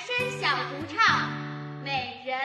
[0.00, 1.30] 声小独唱
[1.84, 2.36] 《美人》。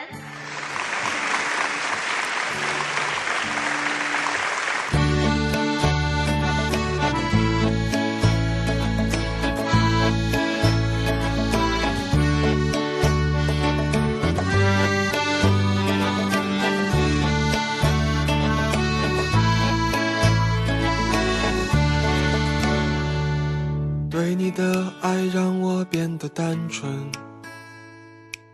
[24.09, 27.11] 对你的爱让我变得单纯，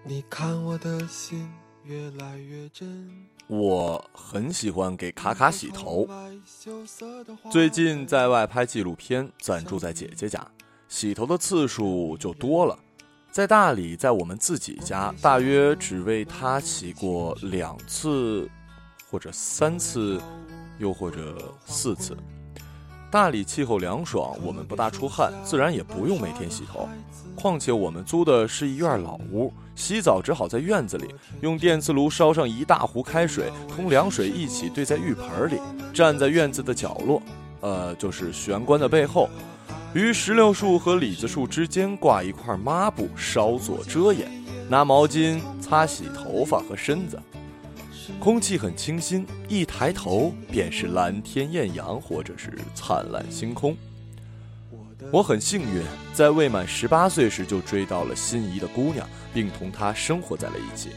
[0.10, 1.52] 你看我的心
[1.84, 3.12] 越来越真。
[3.48, 6.08] 我很喜欢给卡卡洗头。
[7.52, 10.50] 最近在外拍纪录片，暂住在姐姐家，
[10.88, 12.80] 洗头的次数就多了。
[13.32, 18.50] 在大理，在我们自己家，大约只为她洗过两次，
[19.12, 20.22] 或者三次，
[20.80, 22.16] 又或者四次。
[23.10, 26.88] 大理气候凉爽，我们不大出汗，自然也不用每天洗头。
[27.36, 31.08] 况且我们租的是一院老屋，洗澡只好在院子里，
[31.42, 35.60] 用电磁炉烧上一大壶开水，同凉水一起兑在浴盆里，
[35.94, 37.22] 站在院子的角落，
[37.62, 39.30] 呃，就是玄关的背后，
[39.94, 44.30] 于石榴树和李子树之间挂一块抹布，稍作遮掩，
[44.70, 47.18] 拿毛巾擦洗头发和身子。
[48.20, 53.76] 空气很清新，一抬头便是蓝天艳阳，或者是灿烂星空。
[55.12, 55.84] 我很幸运，
[56.14, 60.90] 在未满十八岁时就追到了心仪的姑娘，并同她生活在了一起。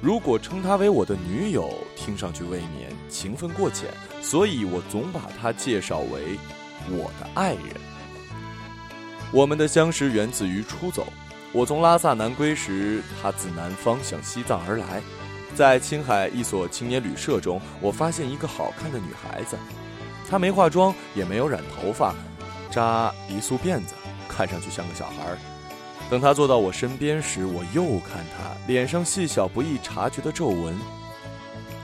[0.00, 3.88] 如果称她为我的女友，听上去未免情分过浅，
[4.22, 6.38] 所以我总把她介绍为
[6.90, 7.64] 我的爱人。
[9.30, 11.06] 我们的相识源自于出走。
[11.52, 15.02] 我从拉萨南归时，她自南方向西藏而来。
[15.54, 19.56] 在青海一所青年旅社中，我发现一个好看的女孩子，
[20.28, 22.14] 她没化妆，也没有染头发，
[22.70, 23.94] 扎一束辫子，
[24.28, 25.36] 看上去像个小孩。
[26.08, 30.74] 等她坐到我身边时，我又看她脸上细小不易察觉的皱纹，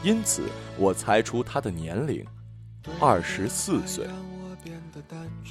[0.03, 0.43] 因此
[0.79, 2.25] 我猜出她的年龄，
[3.01, 4.07] 二十四岁。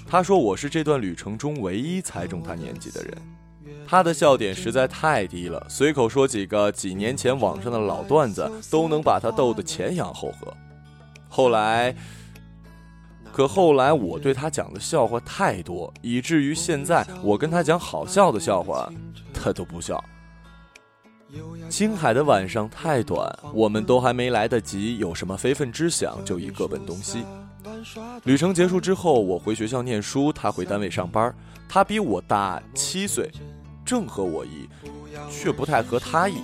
[0.07, 3.17] 她说我是这段旅程中唯一猜中她年纪的人。
[3.88, 10.53] 他的笑点实在太低了，随口说几个几年前网上的老段子，都能把他逗得前仰后合。
[11.29, 11.96] 后来，
[13.31, 18.91] 可后来我对他讲的笑话太多，以至于现在我跟他讲好笑的笑话，
[19.34, 20.03] 他都不笑。
[21.68, 27.24] 青海的晚上太短，我们都还没来得及有什么非分之想，就已各奔东西。
[28.23, 31.33] 旅程结束之后，我回学校念书，他回单位上班。
[31.67, 33.29] 他比我大七岁。
[33.85, 34.69] 正合我意，
[35.29, 36.35] 却不太合他意，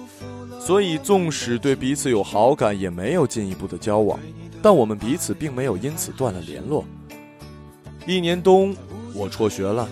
[0.59, 4.19] 所以纵使对彼此有好感，也没有进一步的交往。
[4.61, 6.83] 但我们彼此并没有因此断了联络。
[8.05, 8.75] 一年冬，
[9.13, 9.87] 我辍学了；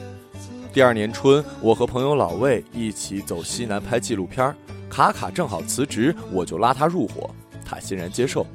[0.73, 4.53] 第二年春，我和朋友老魏一起走西南拍纪录片
[4.89, 7.33] 卡卡正好辞职，我就拉他入伙，
[7.63, 8.45] 他欣然接受。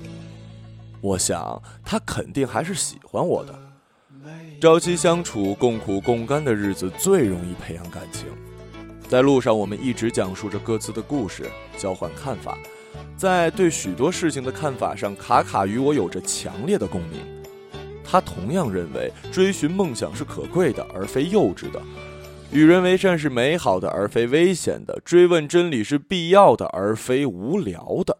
[1.03, 3.59] 我想他肯定还是喜欢我的。
[4.61, 8.29] 朝夕相处、共苦共甘的日子，最容易培养感情。
[9.09, 12.57] 在路上，我们一直讲述着各自的故事，交换看法。
[13.17, 17.21] 在对许多事情的看法上，卡卡与我有着强烈的共鸣。
[18.05, 21.81] 他同样认为，追寻梦想是可贵的，而非幼稚的；
[22.53, 28.19] 与人为善是美好的，而非危险的；追问真理是必要的，而非无聊的。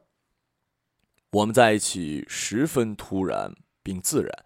[1.33, 4.45] 我们在一起十分突然并自然，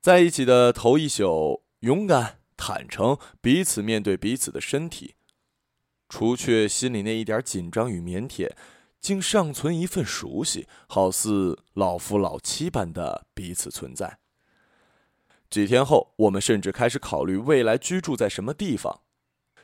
[0.00, 5.14] 在一起的头一宿，勇敢、坦诚，彼此面对彼此的身体。
[6.08, 8.50] 除却心里那一点紧张与腼腆，
[9.00, 14.18] 竟尚存一份熟悉，好似老夫老妻般的彼此存在。
[15.48, 19.02] 几天后，我们甚至开始考虑未来居住在什么地方。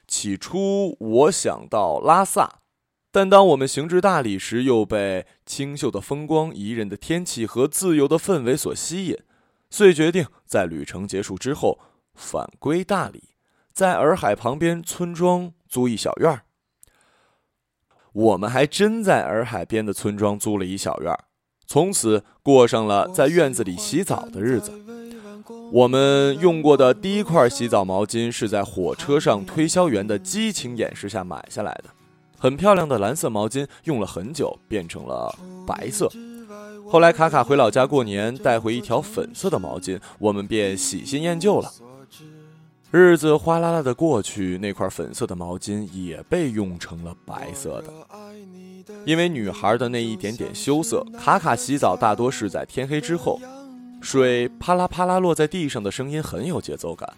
[0.06, 2.60] 起初，我想到拉萨，
[3.14, 9.16] 但当我们行至大理时，又被清秀的风光、宜人的天气和自由的氛围所吸引，
[9.70, 11.78] 遂决定在旅程结束之后
[12.16, 13.22] 返归大理，
[13.72, 15.52] 在洱海旁边村庄。
[15.68, 16.42] 租一小院儿，
[18.12, 21.24] 我们还真在洱海边的村庄租了一小院儿，
[21.66, 24.72] 从此过上了在院子里洗澡的日子。
[25.72, 31.90] 我们用过的第一块洗澡毛巾是在火车上推销员的激情演示下买下来的，
[32.38, 35.34] 很漂亮的蓝色毛巾，用了很久变成了
[35.66, 36.10] 白色。
[36.88, 41.70] 后来卡卡回老家过年，带回一条粉色的毛巾，我们便喜新厌旧了。
[42.90, 47.92] 日子哗啦啦的过去，那块粉色的毛巾也被用成了白色的。
[49.04, 53.40] 因为女孩的那一点点羞涩，卡卡洗澡大多是在天黑之后，
[54.00, 57.12] 水啪啦啪啦落在地上的声音很有节奏感。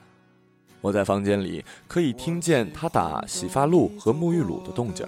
[0.87, 5.05] 我在房间里可以听见他打洗发露和沐浴露的动静。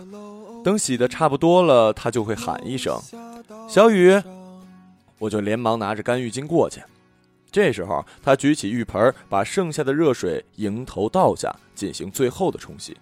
[0.65, 3.01] 等洗的差不多了，他就会喊一声
[3.71, 4.21] ：“小雨。”
[5.21, 6.83] 我就连忙拿着干浴巾过去。
[7.53, 12.97] 这时候，他举起浴盆，把剩下的热水迎头倒下，进行最后的冲洗。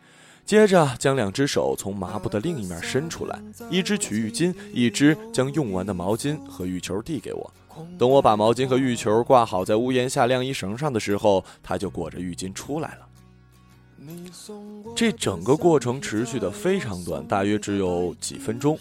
[0.45, 3.41] 接着，将两只手从抹布的另一面伸出来，
[3.71, 7.51] 一只取浴巾，一只将用完的毛巾和浴球递给我。
[7.99, 13.07] 等我把毛巾和浴球挂好在屋檐下晾衣绳上的时候，他就裹着浴巾出来了。
[14.95, 18.79] 这整个过程持续的非常短，大约只有几分钟。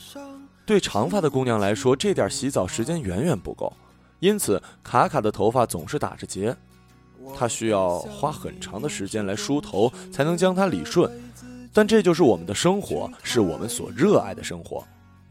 [0.66, 3.72] 对长发的姑娘来说，这点洗澡时间远远不够。
[4.20, 6.56] 因此，卡卡的头发总是打着结，
[7.38, 11.12] 她需要花很长的时间来梳头，才能将它理顺。
[11.74, 14.84] 但这就是我们的生活，是我们所热爱的生活。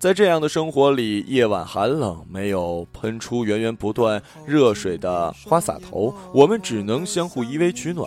[0.04, 8.06] 在这样的生活里，夜晚寒冷，没有喷出源源不断热水的花洒头，我们只能相互依偎取暖。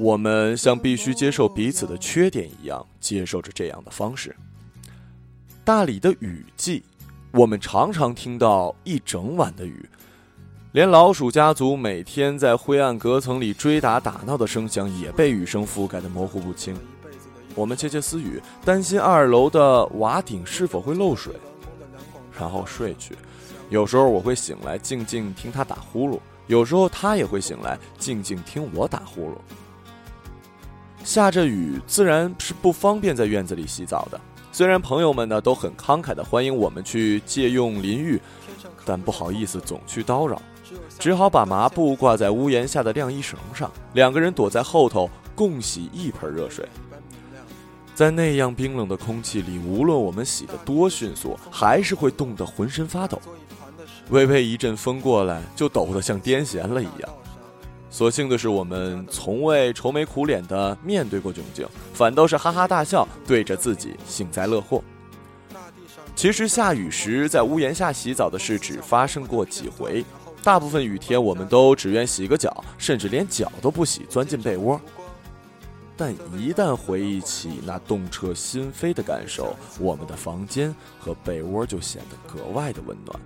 [0.00, 4.34] 我们像必须接受彼此的缺点一样，接受着这样的方式。
[5.64, 6.82] 大理的雨季。
[7.30, 9.88] 我们常常听到一整晚的雨，
[10.72, 16.74] 连老鼠家族每天在灰暗隔层里追打打闹的声响也被雨声覆盖的模糊不清。
[17.56, 21.34] 我们窃窃私语，担心二楼的瓦顶是否会漏水，
[22.38, 23.16] 然后睡去。
[23.70, 29.34] 有时候我会醒来，静静听他打呼噜；有时候他也会醒来，静静听我打呼噜。
[31.02, 34.20] 下着雨，自然是不方便在院子里洗澡的。
[34.52, 38.20] 虽然朋友们呢都很慷慨的欢迎我们去借用淋浴，
[38.84, 40.40] 但不好意思总去叨扰，
[40.98, 46.68] 只好把麻布挂在屋檐下的晾衣绳上，两个人躲在后头共洗一盆热水。
[47.96, 53.18] 在那样冰冷的空气里，无论我们洗得多迅速，还是会冻得浑身发抖。
[54.10, 57.08] 微微一阵风过来，就抖得像癫痫了一样。
[57.88, 64.84] 所幸的是，我们从未愁眉苦脸地面对过窘境，反倒是哈哈大笑，对着自己幸灾乐祸。
[66.14, 70.04] 其实下雨时在屋檐下洗澡的事只发生过几回，
[70.42, 74.78] 大部分雨天我们都只愿洗个脚，甚至连脚都不洗，钻进被窝。
[75.96, 83.18] 但一旦回忆起那动彻心扉的感受，我们的房间和被窝就显得格外的温暖。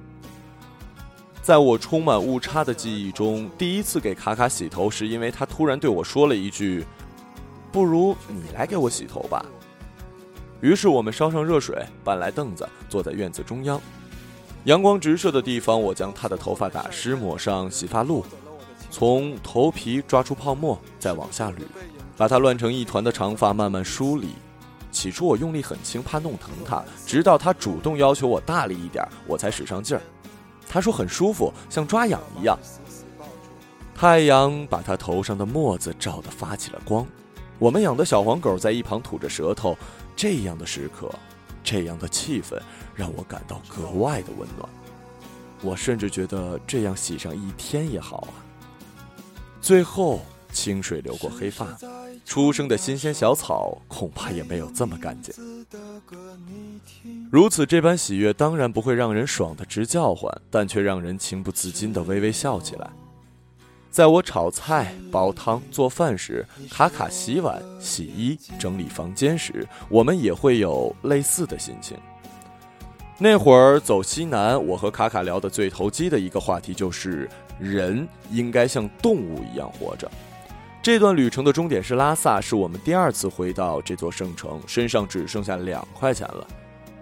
[1.42, 6.84] 在我充满误差的记忆中，第一次给卡卡洗头，是因为他突然对我说了一句
[7.72, 9.44] ：“不如你来给我洗头吧。”
[10.60, 13.80] 于是我们烧上热水，搬来凳子，坐在院子中央，
[14.64, 15.80] 阳光直射的地方。
[15.80, 18.24] 我将他的头发打湿，抹上洗发露，
[18.90, 21.62] 从头皮抓出泡沫，再往下捋，
[22.20, 24.34] 把他乱成一团的长发慢慢梳理。
[24.92, 30.02] 起初我用力很轻，怕弄疼他，直到他主动要求我大力一点，我才使上劲儿。
[30.68, 32.58] 他说很舒服，像抓痒一样。
[33.94, 37.06] 太阳把他头上的沫子照得发起了光。
[37.58, 39.74] 我们养的小黄狗在一旁吐着舌头。
[40.14, 41.10] 这样的时刻，
[41.64, 42.60] 这样的气氛，
[42.94, 44.68] 让我感到格外的温暖。
[45.62, 48.44] 我甚至觉得这样洗上一天也好啊。
[49.62, 50.20] 最后，
[50.52, 51.64] 清水流过黑发，
[52.30, 55.34] 初生的新鲜小草恐怕也没有这么干净。
[57.28, 62.88] 如此这般喜悦，当然不会让人爽得直叫唤，但却让人情不自禁地微微笑起来。
[63.90, 71.98] 在我炒菜、煲汤、做饭时，卡卡洗碗、洗衣、整理房间时，我们也会有类似的心情。
[73.18, 80.08] 那会儿走西南，我和卡卡聊得最投机的一个话题就是：人应该像动物一样活着。
[80.82, 86.46] 这段旅程的终点是拉萨，是我们第二次回到这座圣城，身上只剩下两块钱了。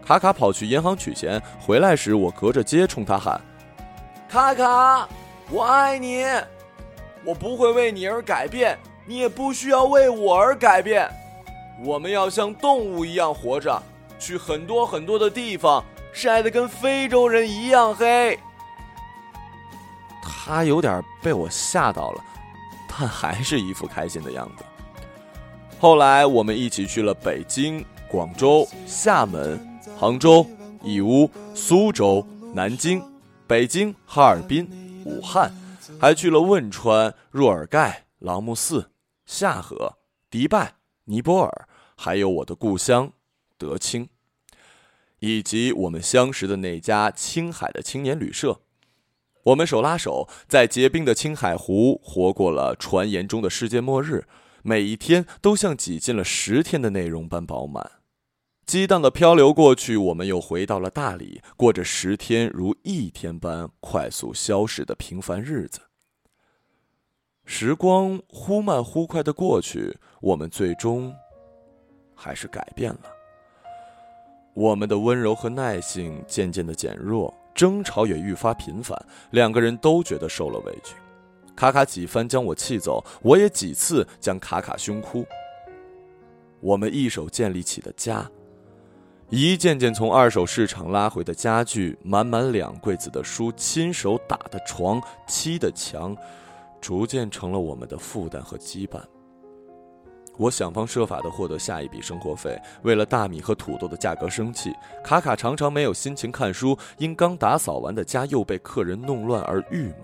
[0.05, 3.41] 卡卡跑去银行取钱，回来时我隔着街冲他喊
[4.29, 5.09] ：“卡卡，
[5.49, 6.25] 我爱你！
[7.25, 11.09] 我不会为你而改变，你也不需要为我而改变。
[11.85, 13.81] 我们要像动物一样活着，
[14.19, 18.37] 去很多很多的地方，晒得跟非洲人一样黑。”
[20.21, 22.25] 他有点被我吓到了。
[22.99, 24.65] 但还是一副开心的样子。
[25.79, 29.61] 后来我们一起去了北京、广州、厦门、
[29.97, 30.45] 杭州、
[30.83, 33.01] 义乌、苏州、南京、
[33.47, 34.69] 北京、哈尔滨、
[35.05, 35.53] 武汉，
[36.01, 38.91] 还去了汶川、若尔盖、朗木寺、
[39.27, 40.75] 夏河、迪拜、
[41.05, 43.13] 尼泊尔，还有我的故乡
[43.57, 44.09] 德清，
[45.21, 48.61] 以及我们相识的那家青海的青年旅社。
[49.49, 54.27] 我们手拉手，在结冰的青海湖活过了传言中的世界末日，
[54.63, 57.93] 每一天都像挤进了十天的内容般饱满。
[58.67, 65.81] 激荡的漂流过去，我们又回到了大理，过着十天如一天般快速消逝的平凡日子。
[67.47, 71.15] 时光忽慢忽快的过去，我们最终
[72.15, 73.05] 还是改变了。
[74.53, 78.97] 我们的温柔和耐性渐渐的减弱，争吵也愈发频繁，
[79.33, 80.95] 两个人都觉得受了委屈。
[81.57, 85.27] 卡卡几番将我气走，我也几次将卡卡凶哭。
[86.61, 88.31] 我们一手建立起的家，
[89.29, 96.17] 一件件从二手市场拉回的家具，满满两柜子的书，亲手打的床，砌的墙，
[96.81, 99.01] 逐渐成了我们的负担和羁绊。
[100.39, 104.73] 我想方设法的获得下一笔生活费，为了大米和土豆的价格生气。
[105.05, 110.03] 卡卡常常没有心情看书，因刚打扫完的家又被客人弄乱而郁闷。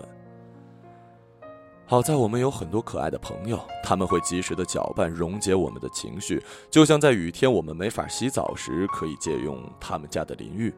[1.87, 10.73] 好在我们有很多可爱的朋友，他们会及时的搅拌溶解我们的情绪，就像在雨天我们没法洗澡时，可以借用他们家的淋浴。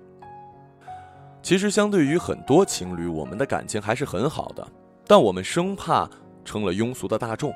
[1.41, 4.67] 其实，相对于很多情侣，我们的感情还是很好的，
[5.07, 6.09] 但我们生怕
[6.43, 7.53] 成了庸俗的大众。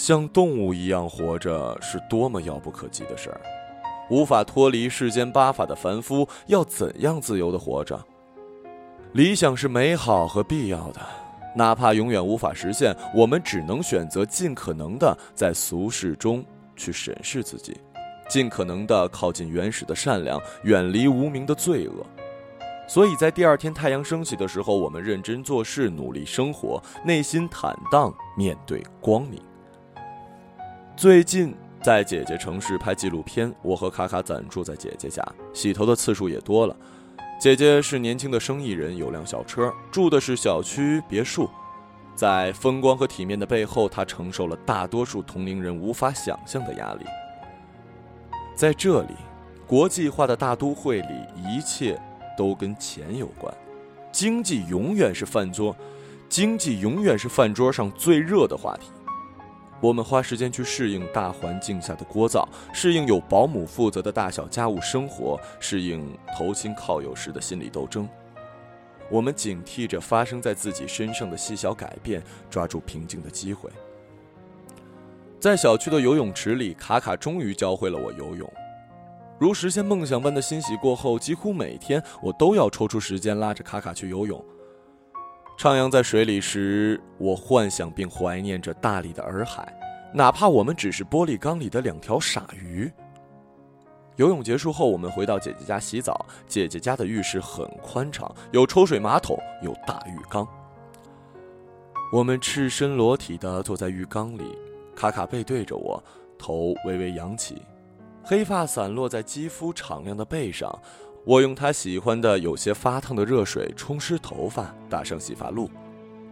[0.00, 3.38] 像动物一样活着是多么遥不可及的事儿，
[4.08, 8.02] 无法脱离世间八法的凡夫，要怎样自由的活着？
[9.12, 11.02] 理想是美好和必要的。
[11.54, 16.42] 哪怕永远无法实现，我们只能选择尽可能的在俗世中
[16.74, 17.76] 去审视自己，
[18.26, 22.06] 尽可能的靠近原始的善良，远离无名的罪恶。
[22.88, 29.38] 所以在第二天太阳升起的时候，我们认真做事，努力生活，内心坦荡，面对光明。
[31.00, 36.76] 最近在姐姐城市拍纪录片，我和卡卡暂住在姐姐家，洗头的次数也多了。
[37.40, 41.48] 姐姐是年轻的生意人，有辆小车，住的是小区别墅。
[42.14, 47.06] 在风光和体面的背后，她承受了大多数同龄人无法想象的压力。
[48.54, 49.14] 在这里，
[49.66, 51.98] 国际化的大都会里，一切
[52.36, 53.50] 都跟钱有关，
[54.12, 55.74] 经济永远是饭桌，
[56.28, 58.90] 经济永远是饭桌上最热的话题。
[59.80, 68.06] 我们花时间去适应大环境下的聒噪，适应有保姆负责的大小家务生活，适应投亲靠友时的心理斗争。
[69.10, 73.70] 我们警惕着发生在自己身上的细小改变，抓住平静的机会。
[75.40, 78.52] 在小区的游泳池里，卡卡终于教会了我游泳。
[79.38, 84.44] 如实现梦想般的欣喜过后，几乎每天我都要抽出时间拉着卡卡去游泳。
[85.60, 89.70] 徜徉在水里时，我幻想并怀念着大理的洱海，
[90.10, 92.90] 哪怕我们只是玻璃缸里的两条傻鱼。
[94.16, 96.24] 游泳结束后，我们回到姐姐家洗澡。
[96.48, 100.48] 姐姐家的浴室很宽敞，有抽水马桶，有大浴缸。
[102.10, 104.56] 我们赤身裸体地坐在浴缸里，
[104.96, 106.02] 卡卡背对着我，
[106.38, 107.60] 头微微扬起，
[108.24, 110.74] 黑发散落在肌肤敞亮的背上。
[111.24, 115.70] 我用他喜欢的有些发烫的热水冲湿头发，打上洗发露，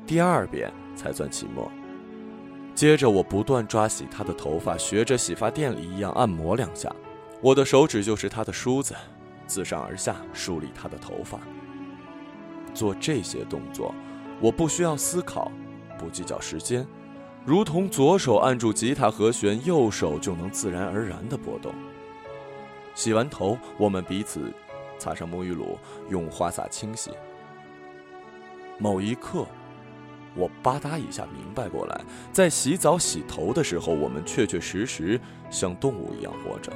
[0.07, 1.71] 第二遍才算起沫。
[2.75, 6.91] 接着我不断抓洗他的头发，学着洗发店里一样按摩两下。
[7.43, 8.95] 我的手指就是他的梳子，
[9.47, 11.39] 自上而下梳理他的头发。
[12.73, 13.95] 做这些动作，
[14.41, 15.53] 我不需要思考，
[15.99, 16.87] 不计较时间，
[17.45, 21.75] 如同左手按住吉他和弦，右手就能自然而然地拨动。
[22.95, 24.51] 洗完头，我们彼此。
[24.99, 25.79] 擦上沐浴露，
[26.11, 27.11] 用花洒清洗。
[28.79, 29.47] 某一刻，
[30.35, 32.01] 我吧嗒一下明白过来，
[32.33, 36.73] 在洗澡洗头的时候，我们确确实实像动物一样活着。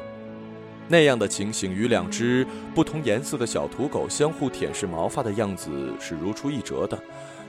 [0.88, 6.98] 那样的情形与两只不同颜色的小土狗相互舔舐毛发的样子是如出一辙的。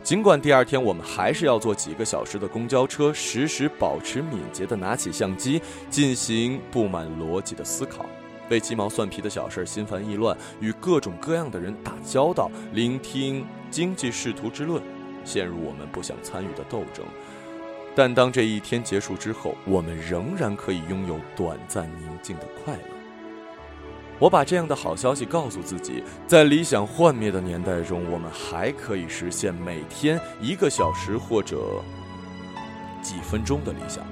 [0.04, 8.06] 尽管第二天我们还是要坐几个小时的公交车，时时保持敏捷地拿起相机，进行布满逻辑的思考。
[8.50, 14.82] 为鸡毛蒜皮的小事心烦意乱，与各种各样的人打交道，聆听经济仕途之论，
[15.24, 17.06] 陷入我们不想参与的斗争。
[17.96, 22.82] 但当这一天结束之后，我们仍然可以拥有短暂宁静的快乐。
[24.20, 31.84] 我把这样的好消息告诉自己，在理想幻灭的年代中，我们还可以实现每天一个小时或者
[33.02, 34.04] 几分钟的理想。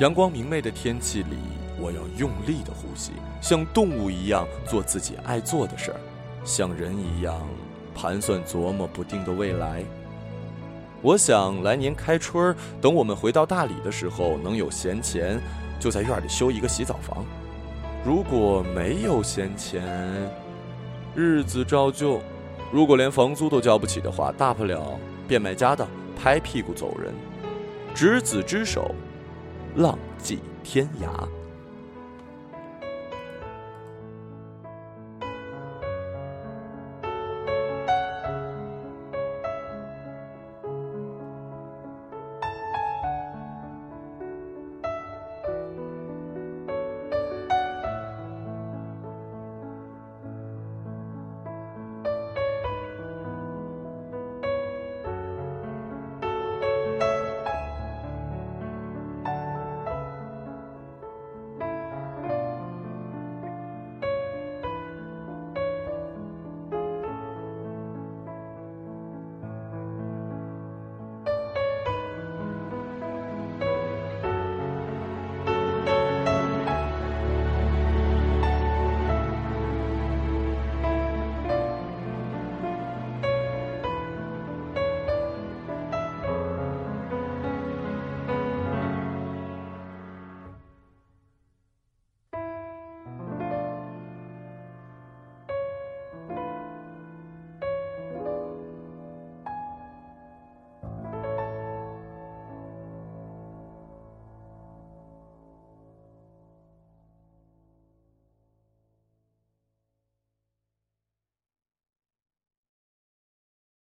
[0.00, 1.36] 阳光明媚的天气里。
[1.78, 6.00] 我要用力的呼吸，像动物一样做自己爱做的事儿，
[6.44, 7.46] 像人一样
[7.94, 9.84] 盘算琢磨不定的未来。
[11.02, 15.40] 我想来年开春儿，等我们回到大理的时候，能有闲钱，
[15.78, 17.24] 就在院里修一个洗澡房。
[18.04, 19.84] 如果没有闲钱，
[21.14, 22.20] 日子照旧。
[22.72, 27.14] 如果连房租都交不起的话，大不了变卖家当，拍屁股走人。
[27.94, 28.94] 执子之手，
[29.76, 31.28] 浪迹天涯。